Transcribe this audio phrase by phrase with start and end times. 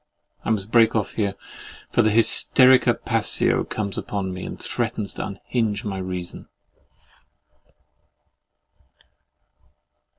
[0.43, 1.35] I must break off here;
[1.91, 6.47] for the hysterica passio comes upon me, and threatens to unhinge my reason.